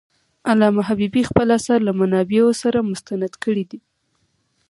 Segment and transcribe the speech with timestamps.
[0.49, 3.79] علامه حبيبي خپل آثار له منابعو سره مستند کړي دي.